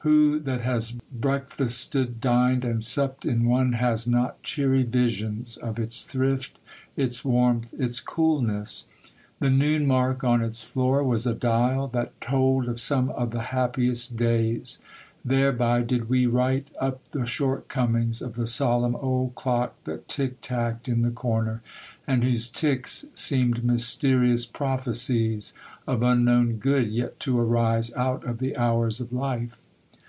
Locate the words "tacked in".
20.40-21.02